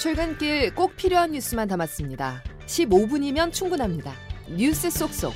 [0.00, 2.42] 출근길 꼭 필요한 뉴스만 담았습니다.
[2.64, 4.14] 15분이면 충분합니다.
[4.48, 5.34] 뉴스 속속.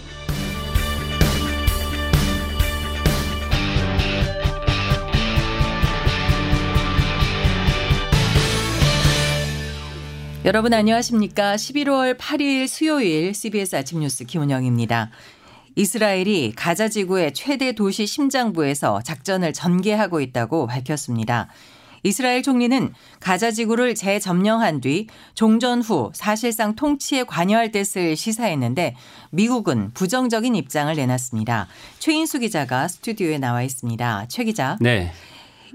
[10.46, 11.56] 여러분 안녕하십니까?
[11.56, 15.10] 11월 8일 수요일 CBS 아침 뉴스 김은영입니다.
[15.76, 21.50] 이스라엘이 가자 지구의 최대 도시 심장부에서 작전을 전개하고 있다고 밝혔습니다.
[22.04, 28.94] 이스라엘 총리는 가자 지구를 재점령한 뒤 종전 후 사실상 통치에 관여할 뜻을 시사했는데
[29.30, 31.66] 미국은 부정적인 입장을 내놨습니다.
[31.98, 34.26] 최인수 기자가 스튜디오에 나와 있습니다.
[34.28, 34.76] 최 기자.
[34.80, 35.12] 네.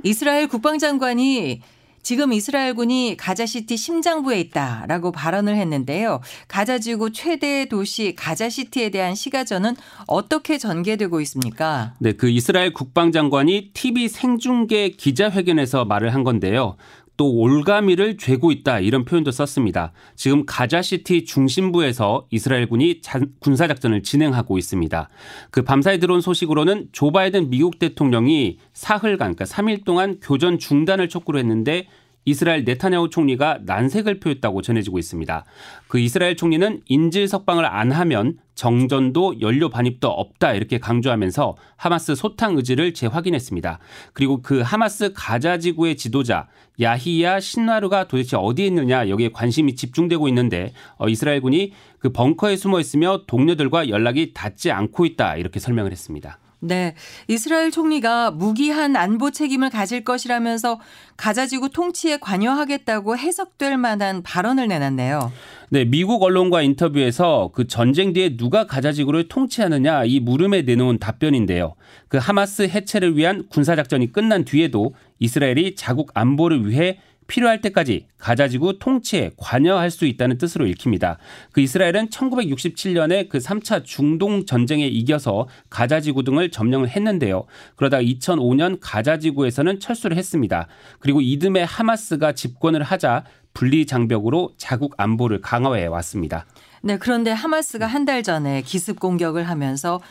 [0.03, 1.61] 이스라엘 국방장관이
[2.01, 6.21] 지금 이스라엘군이 가자시티 심장부에 있다라고 발언을 했는데요.
[6.47, 9.75] 가자지구 최대 도시 가자시티에 대한 시가전은
[10.07, 11.93] 어떻게 전개되고 있습니까?
[11.99, 16.77] 네, 그 이스라엘 국방장관이 TV 생중계 기자회견에서 말을 한 건데요.
[17.19, 19.91] 또 올가미를 죄고 있다 이런 표현도 썼습니다.
[20.15, 23.01] 지금 가자시티 중심부에서 이스라엘군이
[23.41, 25.09] 군사작전을 진행하고 있습니다.
[25.51, 31.41] 그 밤사이 들어온 소식으로는 조 바이든 미국 대통령이 사흘간 그러니까 3일 동안 교전 중단을 촉구를
[31.41, 31.87] 했는데
[32.25, 35.45] 이스라엘 네타냐후 총리가 난색을 표했다고 전해지고 있습니다.
[35.87, 42.57] 그 이스라엘 총리는 인질 석방을 안 하면 정전도 연료 반입도 없다 이렇게 강조하면서 하마스 소탕
[42.57, 43.79] 의지를 재확인했습니다.
[44.13, 46.47] 그리고 그 하마스 가자 지구의 지도자
[46.79, 53.23] 야히야 신나르가 도대체 어디에 있느냐 여기에 관심이 집중되고 있는데 어, 이스라엘군이 그 벙커에 숨어 있으며
[53.27, 56.39] 동료들과 연락이 닿지 않고 있다 이렇게 설명을 했습니다.
[56.61, 56.93] 네.
[57.27, 60.79] 이스라엘 총리가 무기한 안보 책임을 가질 것이라면서
[61.15, 65.31] 가자지구 통치에 관여하겠다고 해석될 만한 발언을 내놨네요.
[65.69, 71.75] 네, 미국 언론과 인터뷰에서 그 전쟁 뒤에 누가 가자지구를 통치하느냐 이 물음에 내놓은 답변인데요.
[72.07, 76.99] 그 하마스 해체를 위한 군사작전이 끝난 뒤에도 이스라엘이 자국 안보를 위해
[77.29, 81.17] 필요할 때까지 가자지구 통치에 관여할 수 있다는 뜻으로 읽힙니다.
[81.53, 87.45] 그 이스라엘은 1967년에 그 3차 중동 전쟁에 이겨서 가자지구 등을 점령을 했는데요.
[87.77, 90.67] 그러다 2005년 가자지구에서는 철수를 했습니다.
[90.99, 93.23] 그리고 이듬해 하마스가 집권을 하자
[93.53, 96.45] 분리 장벽으로 자국 안보를 강화해 왔습니다.
[96.81, 100.01] 네, 그런데 하마스가 한 달 전에 기습 공격을 하면서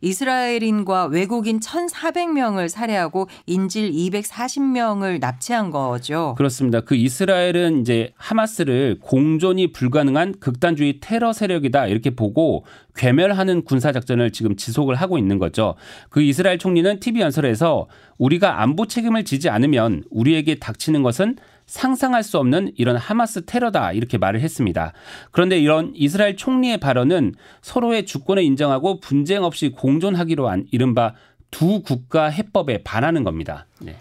[0.00, 6.34] 이스라엘인과 외국인 1,400명을 살해하고 인질 240명을 납치한 거죠.
[6.36, 6.80] 그렇습니다.
[6.80, 12.64] 그 이스라엘은 이제 하마스를 공존이 불가능한 극단주의 테러 세력이다 이렇게 보고
[12.96, 15.74] 괴멸하는 군사 작전을 지금 지속을 하고 있는 거죠.
[16.10, 17.86] 그 이스라엘 총리는 TV 연설에서
[18.18, 21.36] 우리가 안보 책임을 지지 않으면 우리에게 닥치는 것은
[21.68, 24.92] 상상할 수 없는 이런 하마스 테러다 이렇게 말을 했습니다.
[25.30, 31.14] 그런데 이런 이스라엘 총리의 발언은 서로의 주권을 인정하고 분쟁 없이 공존하기로 한 이른바
[31.50, 33.66] 두 국가 해법에 반하는 겁니다.
[33.80, 33.96] 네.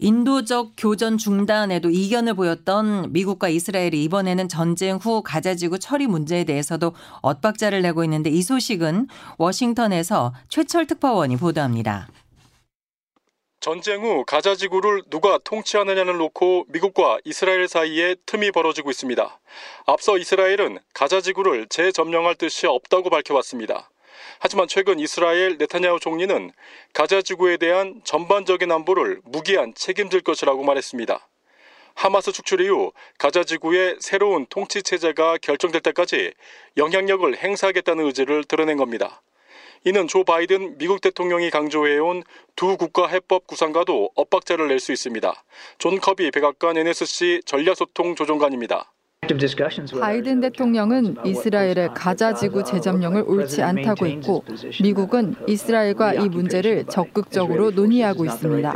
[0.00, 7.82] 인도적 교전 중단에도 이견을 보였던 미국과 이스라엘이 이번에는 전쟁 후 가자지구 처리 문제에 대해서도 엇박자를
[7.82, 12.08] 내고 있는데 이 소식은 워싱턴에서 최철 특파원이 보도합니다.
[13.60, 19.38] 전쟁 후 가자 지구를 누가 통치하느냐를 놓고 미국과 이스라엘 사이에 틈이 벌어지고 있습니다.
[19.84, 23.90] 앞서 이스라엘은 가자 지구를 재점령할 뜻이 없다고 밝혀왔습니다.
[24.38, 26.52] 하지만 최근 이스라엘 네타냐후 총리는
[26.94, 31.28] 가자 지구에 대한 전반적인 안보를 무기한 책임질 것이라고 말했습니다.
[31.96, 36.32] 하마스 축출 이후 가자 지구의 새로운 통치 체제가 결정될 때까지
[36.78, 39.20] 영향력을 행사하겠다는 의지를 드러낸 겁니다.
[39.84, 42.22] 이는 조 바이든 미국 대통령이 강조해온
[42.54, 45.44] 두 국가 해법 구상과도 엇박자를 낼 수 있습니다.
[45.78, 48.92] 존 커비 백악관 NSC 전략소통 조정관입니다.
[50.00, 54.44] 바이든 대통령은 이스라엘의 가자 지구 재점령을 옳지 않다고 했고
[54.82, 58.74] 미국은 이스라엘과 이 문제를 적극적으로 논의하고 있습니다.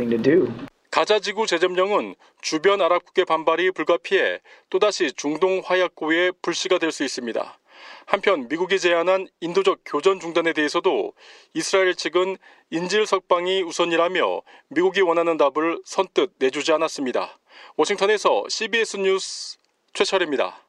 [0.91, 4.39] 가자 지구 재점령은 주변 아랍국의 반발이 불가피해
[4.69, 7.57] 또다시 중동 화약고의 불씨가 될 수 있습니다.
[8.05, 11.13] 한편 미국이 제안한 인도적 교전 중단에 대해서도
[11.53, 12.37] 이스라엘 측은
[12.69, 17.39] 인질 석방이 우선이라며 미국이 원하는 답을 선뜻 내주지 않았습니다.
[17.77, 19.57] 워싱턴에서 CBS 뉴스
[19.93, 20.64] 최철입니다.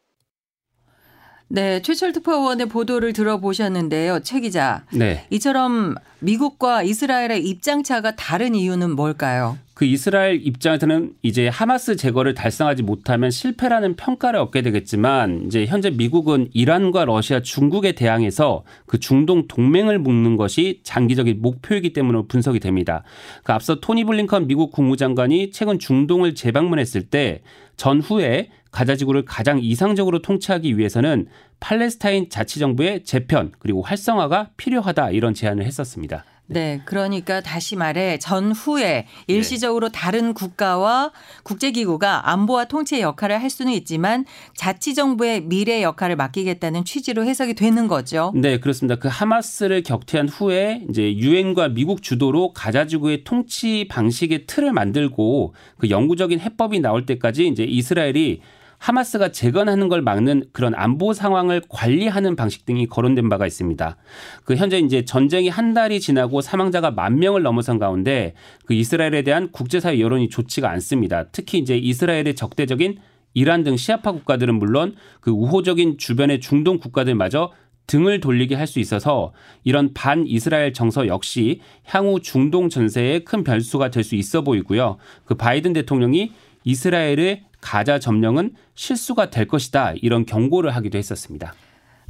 [1.49, 4.21] 네, 최철 특파원의 보도를 들어보셨는데요.
[4.21, 4.85] 최 기자.
[4.93, 5.27] 네.
[5.31, 9.57] 이처럼 미국과 이스라엘의 입장차가 다른 이유는 뭘까요?
[9.75, 16.49] 그 이스라엘 입장에서는 이제 하마스 제거를 달성하지 못하면 실패라는 평가를 얻게 되겠지만 이제 현재 미국은
[16.55, 23.03] 이란과 러시아, 중국에 대항해서 그 중동 동맹을 묶는 것이 장기적인 목표이기 때문에 분석이 됩니다.
[23.45, 27.43] 그 앞서 토니 블링컨 미국 국무장관이 최근 중동을 재방문했을 때
[27.77, 31.27] 전후에 가자지구를 가장 이상적으로 통치하기 위해서는
[31.61, 36.25] 팔레스타인 자치정부의 재편 그리고 활성화가 필요하다 이런 제안을 했었습니다.
[36.49, 41.13] 네, 그러니까 다시 말해 전후에 일시적으로 다른 국가와
[41.43, 48.33] 국제기구가 안보와 통치의 역할을 할 수는 있지만 자치정부의 미래 역할을 맡기겠다는 취지로 해석이 되는 거죠.
[48.35, 48.97] 네, 그렇습니다.
[48.97, 56.41] 그 하마스를 격퇴한 후에 이제 유엔과 미국 주도로 가자지구의 통치 방식의 틀을 만들고 그 영구적인
[56.41, 58.41] 해법이 나올 때까지 이제 이스라엘이
[58.79, 63.97] 하마스가 재건하는 걸 막는 그런 안보 상황을 관리하는 방식 등이 거론된 바가 있습니다.
[64.45, 68.35] 그 현재 이제 전쟁이 한 달이 지나고 사망자가 만 명을 넘어선 가운데
[68.65, 71.25] 그 이스라엘에 대한 국제사회 여론이 좋지가 않습니다.
[71.33, 72.99] 특히 이제 이스라엘의 적대적인
[73.35, 77.53] 이란 등 시아파 국가들은 물론 그 우호적인 주변의 중동 국가들마저
[77.87, 79.33] 등을 돌리게 할 수 있어서
[79.63, 84.97] 이런 반 이스라엘 정서 역시 향후 중동 전세에 큰 변수가 될 수 있어 보이고요.
[85.25, 86.33] 그 바이든 대통령이
[86.65, 91.53] 이스라엘의 가자 점령은 실수가 될 것이다 이런 경고를 하기도 했었습니다.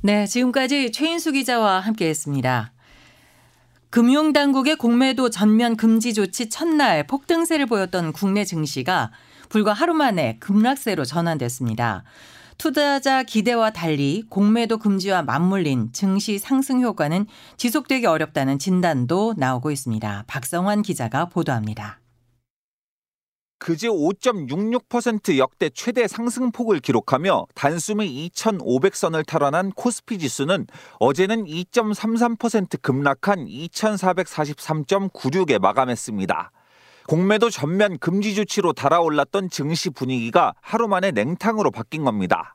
[0.03, 2.73] 네, 지금까지 최인수 기자와 함께했습니다.
[3.89, 9.11] 금융당국의 공매도 전면 금지 조치 첫날 폭등세를 보였던 국내 증시가
[9.49, 12.05] 불과 하루 만에 급락세로 전환됐습니다.
[12.59, 17.27] 투자자 기대와 달리 공매도 금지와 맞물린 증시 상승 효과는
[17.57, 20.25] 지속되기 어렵다는 진단도 나오고 있습니다.
[20.27, 22.01] 박성환 기자가 보도합니다.
[23.59, 30.67] 그제 5.66% 역대 최대 상승폭을 기록하며 단숨에 2,500선을 탈환한 코스피 지수는
[31.01, 36.53] 어제는 2.33% 급락한 2,443.96에 마감했습니다.
[37.09, 42.55] 공매도 전면 금지 조치로 달아올랐던 증시 분위기가 하루 만에 냉탕으로 바뀐 겁니다.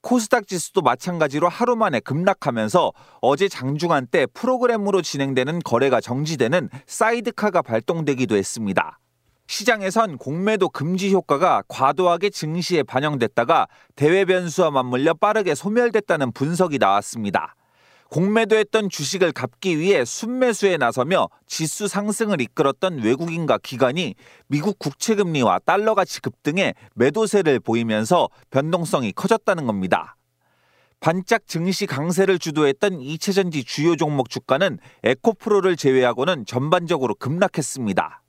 [0.00, 8.36] 코스닥 지수도 마찬가지로 하루 만에 급락하면서 어제 장중한 때 프로그램으로 진행되는 거래가 정지되는 사이드카가 발동되기도
[8.36, 8.98] 했습니다.
[9.46, 17.54] 시장에선 공매도 금지 효과가 과도하게 증시에 반영됐다가 대외 변수와 맞물려 빠르게 소멸됐다는 분석이 나왔습니다.
[18.10, 24.14] 공매도했던 주식을 갚기 위해 순매수에 나서며 지수 상승을 이끌었던 외국인과 기관이
[24.46, 30.16] 미국 국채금리와 달러 가치 급등에 매도세를 보이면서 변동성이 커졌다는 겁니다.
[31.00, 38.23] 반짝 증시 강세를 주도했던 이체전지 주요 종목 주가는 에코프로를 제외하고는 전반적으로 급락했습니다.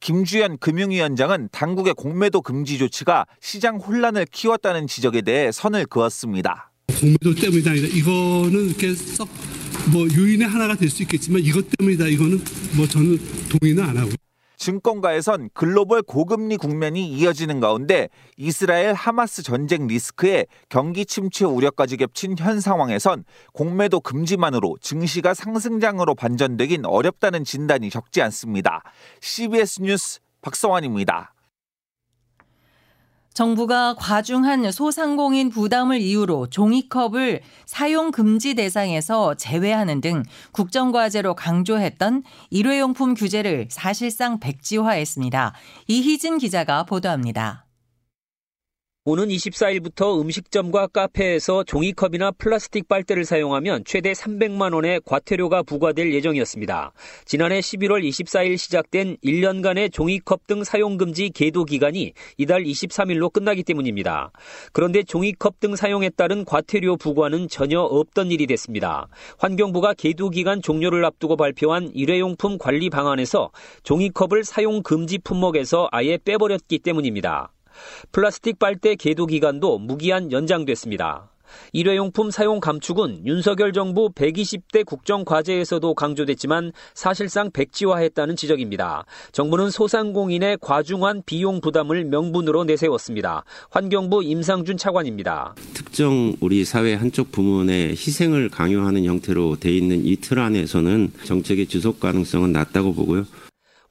[0.00, 6.70] 김주현 금융위원장은 당국의 공매도 금지 조치가 시장 혼란을 키웠다는 지적에 대해 선을 그었습니다.
[7.00, 7.74] 공매도 때문이다.
[7.74, 9.28] 이거는 이렇게 썩
[9.92, 12.08] 뭐 요인의 하나가 될 수 있겠지만 이것 때문이다.
[12.08, 12.40] 이거는
[12.76, 13.18] 뭐 저는
[13.48, 14.10] 동의는 안 하고.
[14.58, 22.60] 증권가에선 글로벌 고금리 국면이 이어지는 가운데 이스라엘 하마스 전쟁 리스크에 경기 침체 우려까지 겹친 현
[22.60, 28.82] 상황에선 공매도 금지만으로 증시가 상승장으로 반전되긴 어렵다는 진단이 적지 않습니다.
[29.20, 31.32] CBS 뉴스 박성환입니다.
[33.38, 43.68] 정부가 과중한 소상공인 부담을 이유로 종이컵을 사용 금지 대상에서 제외하는 등 국정과제로 강조했던 일회용품 규제를
[43.70, 45.54] 사실상 백지화했습니다.
[45.86, 47.67] 이희진 기자가 보도합니다.
[49.10, 56.92] 오는 24일부터 음식점과 카페에서 종이컵이나 플라스틱 빨대를 사용하면 최대 300만 원의 과태료가 부과될 예정이었습니다.
[57.24, 64.30] 지난해 11월 24일 시작된 1년간의 종이컵 등 사용 금지 계도 기간이 이달 23일로 끝나기 때문입니다.
[64.74, 69.08] 그런데 종이컵 등 사용에 따른 과태료 부과는 전혀 없던 일이 됐습니다.
[69.38, 73.52] 환경부가 계도 기간 종료를 앞두고 발표한 일회용품 관리 방안에서
[73.84, 77.54] 종이컵을 사용 금지 품목에서 아예 빼버렸기 때문입니다.
[78.12, 81.30] 플라스틱 빨대 계도 기간도 무기한 연장됐습니다.
[81.72, 89.06] 일회용품 사용 감축은 윤석열 정부 120대 국정 과제에서도 강조됐지만 사실상 백지화했다는 지적입니다.
[89.32, 93.44] 정부는 소상공인의 과중한 비용 부담을 명분으로 내세웠습니다.
[93.70, 95.54] 환경부 임상준 차관입니다.
[95.72, 101.98] 특정 우리 사회 한쪽 부문의 희생을 강요하는 형태로 돼 있는 이 틀 안에서는 정책의 지속
[102.00, 103.24] 가능성은 낮다고 보고요.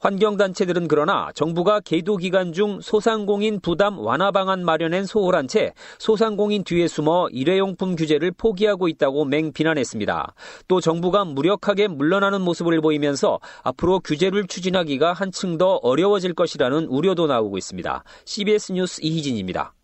[0.00, 6.86] 환경단체들은 그러나 정부가 계도 기간 중 소상공인 부담 완화 방안 마련엔 소홀한 채 소상공인 뒤에
[6.86, 10.34] 숨어 일회용품 규제를 포기하고 있다고 맹 비난했습니다.
[10.68, 17.58] 또 정부가 무력하게 물러나는 모습을 보이면서 앞으로 규제를 추진하기가 한층 더 어려워질 것이라는 우려도 나오고
[17.58, 18.04] 있습니다.
[18.24, 19.77] CBS 뉴스 이희진입니다.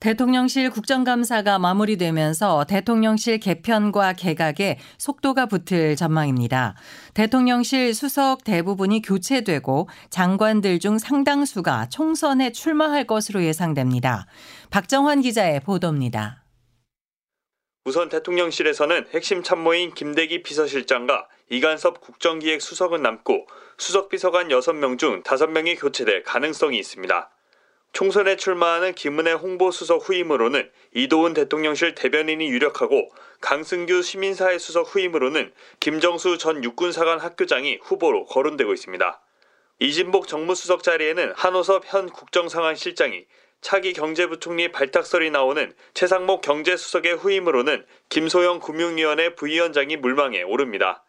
[0.00, 6.74] 대통령실 국정감사가 마무리되면서 대통령실 개편과 개각에 속도가 붙을 전망입니다.
[7.12, 14.24] 대통령실 수석 대부분이 교체되고 장관들 중 상당수가 총선에 출마할 것으로 예상됩니다.
[14.70, 16.44] 박정환 기자의 보도입니다.
[17.84, 25.78] 우선 대통령실에서는 핵심 참모인 김대기 비서실장과 이간섭 국정기획 수석은 남고 수석 비서관 6명 중 5명이
[25.78, 27.30] 교체될 가능성이 있습니다.
[27.92, 36.62] 총선에 출마하는 김은혜 홍보수석 후임으로는 이도훈 대통령실 대변인이 유력하고 강승규 시민사회 수석 후임으로는 김정수 전
[36.62, 39.20] 육군사관 학교장이 후보로 거론되고 있습니다.
[39.80, 43.24] 이진복 정무수석 자리에는 한호섭 현 국정상황실장이
[43.60, 51.02] 차기 경제부총리 발탁설이 나오는 최상목 경제수석의 후임으로는 김소영 금융위원회 부위원장이 물망에 오릅니다.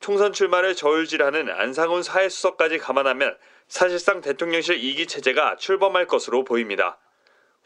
[0.00, 3.36] 총선 출마를 저울질하는 안상훈 사회수석까지 감안하면
[3.68, 6.98] 사실상 대통령실 2기 체제가 출범할 것으로 보입니다.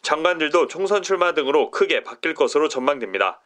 [0.02, 3.40] 장관들도 총선 출마 등으로 크게 바뀔 것으로 전망됩니다.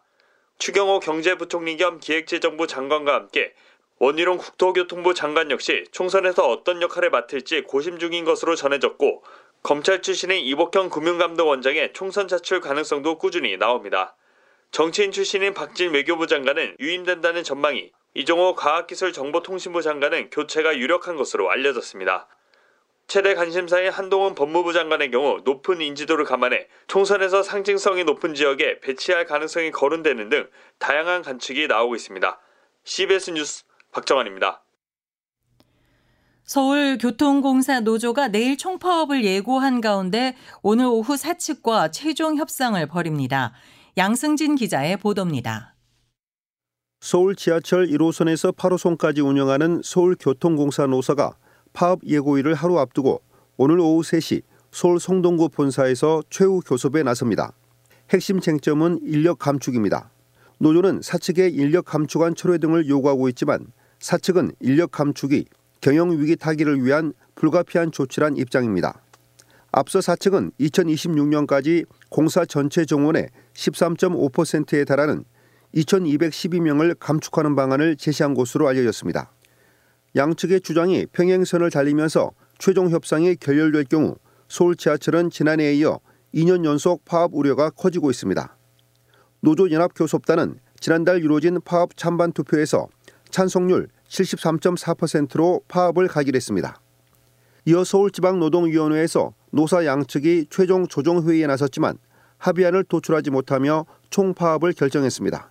[0.59, 3.55] 추경호 경제부총리 겸 기획재정부 장관과 함께
[3.99, 9.25] 원희룡 국토교통부 장관 역시 총선에서 어떤 역할을 맡을지 고심 중인 것으로 전해졌고
[9.63, 14.17] 검찰 출신인 이복형 금융감독원장의 총선 자출 가능성도 꾸준히 나옵니다.
[14.71, 22.29] 정치인 출신인 박진 외교부 장관은 유임된다는 전망이 이종호 과학기술정보통신부 장관은 교체가 유력한 것으로 알려졌습니다.
[23.07, 29.71] 최대 관심사인 한동훈 법무부 장관의 경우 높은 인지도를 감안해 총선에서 상징성이 높은 지역에 배치할 가능성이
[29.71, 32.41] 거론되는 등 다양한 관측이 나오고 있습니다.
[32.85, 34.63] CBS 뉴스 박정환입니다.
[36.45, 43.55] 서울교통공사 노조가 내일 총파업을 예고한 가운데 오늘 오후 사측과 최종 협상을 벌입니다.
[43.97, 45.75] 양승진 기자의 보도입니다.
[47.01, 51.37] 서울 지하철 1호선에서 8호선까지 운영하는 서울교통공사 노사가
[51.75, 53.21] 파업 예고일을 하루 앞두고
[53.57, 57.53] 오늘 오후 3시 서울 성동구 본사에서 최후 교섭에 나섭니다.
[58.11, 60.11] 핵심 쟁점은 인력 감축입니다.
[60.59, 63.67] 노조는 사측의 인력 감축안 철회 등을 요구하고 있지만
[63.99, 65.47] 사측은 인력 감축이
[65.81, 69.01] 경영 위기 타기를 위한 불가피한 조치란 입장입니다.
[69.73, 75.25] 앞서 사측은 2026년까지 공사 전체 정원의 13.5%에 달하는
[75.75, 79.33] 2,212명을 감축하는 방안을 제시한 것으로 알려졌습니다.
[80.17, 84.17] 양측의 주장이 평행선을 달리면서 최종 협상이 결렬될 경우
[84.49, 85.99] 서울 지하철은 지난해에 이어
[86.33, 88.57] 2년 연속 파업 우려가 커지고 있습니다.
[89.41, 92.89] 노조연합교섭단은 지난달 이루어진 파업 찬반 투표에서
[93.31, 96.81] 찬성률 73.4%로 파업을 가결했습니다.
[97.67, 101.99] 이어 서울지방노동위원회에서 노사 양측이 최종 조정회의에 나섰지만
[102.39, 105.51] 합의안을 도출하지 못하며 총파업을 결정했습니다.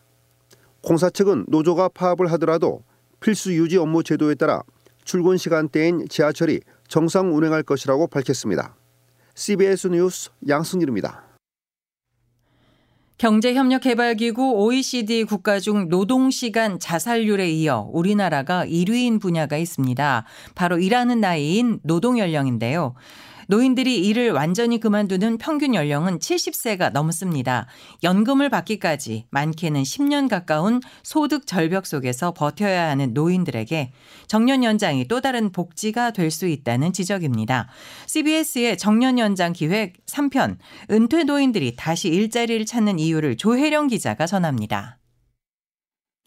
[0.81, 2.83] 공사 측은 노조가 파업을 하더라도
[3.23, 4.61] 필수 유지 업무 제도에 따라
[5.05, 8.75] 출근 시간대인 지하철이 정상 운행할 것이라고 밝혔습니다.
[9.33, 11.23] CBS 뉴스 양승일입니다.
[13.17, 20.25] 경제협력개발기구 OECD 국가 중 노동시간 자살률에 이어 우리나라가 1위인 분야가 있습니다.
[20.55, 22.95] 바로 일하는 나이인 노동연령인데요.
[23.47, 27.67] 노인들이 일을 완전히 그만두는 평균 연령은 70세가 넘습니다.
[28.03, 33.93] 연금을 받기까지 많게는 10년 가까운 소득 절벽 속에서 버텨야 하는 노인들에게
[34.27, 37.69] 정년 연장이 또 다른 복지가 될 수 있다는 지적입니다.
[38.07, 40.57] CBS의 정년 연장 기획 3편
[40.91, 44.97] 은퇴 노인들이 다시 일자리를 찾는 이유를 조혜령 기자가 전합니다.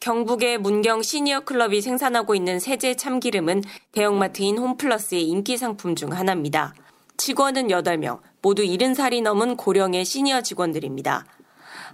[0.00, 6.74] 경북의 문경 시니어 클럽이 생산하고 있는 세제 참기름은 대형마트인 홈플러스의 인기 상품 중 하나입니다.
[7.16, 11.24] 직원은 8명, 모두 70살이 넘은 고령의 시니어 직원들입니다.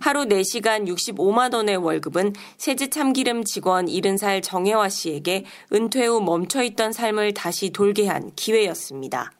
[0.00, 7.35] 하루 4시간 65만 원의 월급은 세제 참기름 직원 70살 정혜화 씨에게 은퇴 후 멈춰있던 삶을
[7.35, 9.33] 다시 돌게 한 기회였습니다.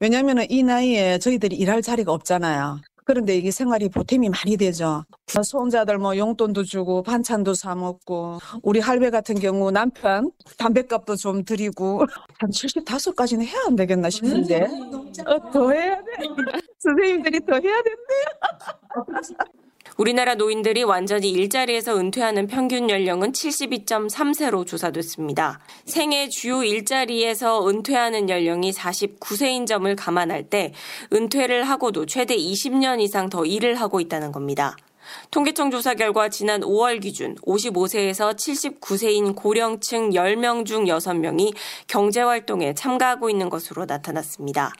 [0.00, 2.80] 왜냐하면 이 나이에 저희들이 일할 자리가 없잖아요.
[3.04, 5.04] 그런데 이게 생활이 보탬이 많이 되죠.
[5.26, 12.06] 손자들 뭐 용돈도 주고 반찬도 사 먹고 우리 할배 같은 경우 남편 담배값도 좀 드리고
[12.38, 14.66] 한 75까지는 해야 안 되겠나 싶은데
[15.26, 16.04] 어, 더 해야 돼.
[16.78, 19.44] 선생님들이 더 해야 된대요.
[19.96, 25.60] 우리나라 노인들이 완전히 일자리에서 은퇴하는 평균 연령은 72.3세로 조사됐습니다.
[25.84, 30.72] 생애 주요 일자리에서 은퇴하는 연령이 49세인 점을 감안할 때
[31.12, 34.76] 은퇴를 하고도 최대 20년 이상 더 일을 하고 있다는 겁니다.
[35.30, 41.54] 통계청 조사 결과 지난 5월 기준 55세에서 79세인 고령층 10명 중 6명이
[41.86, 44.72] 경제활동에 참가하고 있는 것으로 나타났습니다.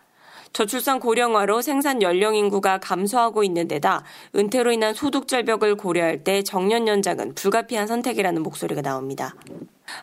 [0.55, 4.05] 저출산 고령화로 생산 연령 인구가 감소하고 있는 데다
[4.37, 9.35] 은퇴로 인한 소득 절벽을 고려할 때 정년 연장은 불가피한 선택이라는 목소리가 나옵니다.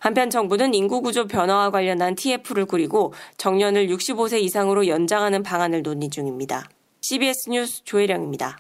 [0.01, 6.65] 한편 정부는 인구 구조 변화와 관련한 TF를 꾸리고 정년을 65세 이상으로 연장하는 방안을 논의 중입니다.
[6.99, 8.59] CBS 뉴스 조혜령입니다.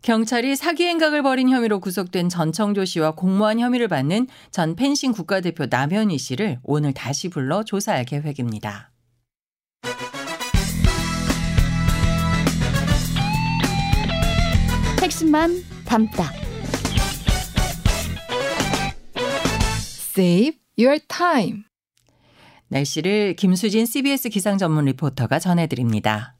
[0.00, 6.16] 경찰이 사기 행각을 벌인 혐의로 구속된 전청조 씨와 공모한 혐의를 받는 전 펜싱 국가대표 남현희
[6.16, 8.89] 씨를 오늘 다시 불러 조사할 계획입니다.
[15.02, 16.30] 핵심만 담다.
[20.16, 21.64] Save your time.
[22.68, 26.36] 날씨를 김수진 CBS 기상 전문 리포터가 전해드립니다.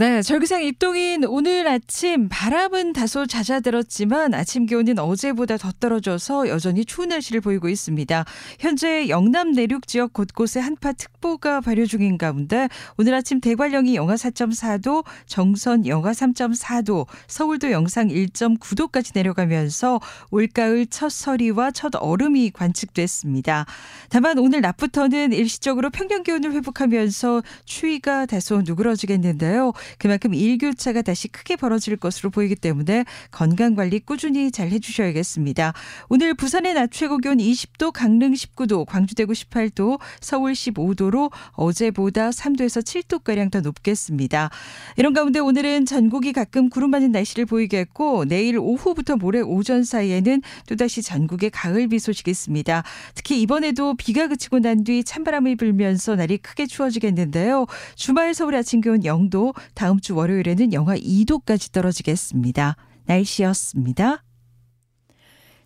[0.00, 7.10] 네, 절기상 입동인 오늘 아침 바람은 다소 잦아들었지만 아침 기온은 어제보다 더 떨어져서 여전히 추운
[7.10, 8.24] 날씨를 보이고 있습니다.
[8.58, 15.86] 현재 영남 내륙 지역 곳곳에 한파특보가 발효 중인 가운데 오늘 아침 대관령이 영하 4.4도, 정선
[15.86, 23.66] 영하 3.4도, 서울도 영상 1.9도까지 내려가면서 올가을 첫 서리와 첫 얼음이 관측됐습니다.
[24.08, 29.74] 다만 오늘 낮부터는 일시적으로 평년 기온을 회복하면서 추위가 다소 누그러지겠는데요.
[29.98, 35.72] 그만큼 일교차가 다시 크게 벌어질 것으로 보이기 때문에 건강 관리 꾸준히 잘 해주셔야겠습니다.
[36.08, 42.82] 오늘 부산의 낮 최고 기온 20도, 강릉 19도, 광주 대구 18도, 서울 15도로 어제보다 3도에서
[42.82, 44.50] 7도 가량 더 높겠습니다.
[44.96, 51.02] 이런 가운데 오늘은 전국이 가끔 구름 많은 날씨를 보이겠고 내일 오후부터 모레 오전 사이에는 또다시
[51.02, 52.82] 전국에 가을 비 소식이 있습니다.
[53.14, 57.66] 특히 이번에도 비가 그치고 난 뒤 찬바람이 불면서 날이 크게 추워지겠는데요.
[57.96, 62.76] 주말 서울 아침 기온 0도, 다음 주 월요일에는 영하 2도까지 떨어지겠습니다.
[63.06, 64.24] 날씨였습니다.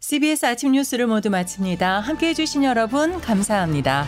[0.01, 2.01] CBS 아침 뉴스를 모두 마칩니다.
[2.01, 4.07] 함께 해 주신 여러분 감사합니다.